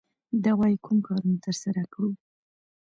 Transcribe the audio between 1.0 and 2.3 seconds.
کارونه ترسره کړو.